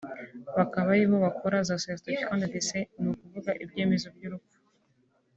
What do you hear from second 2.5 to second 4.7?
deces ni ukuvuga ibyemezo by’ urupfu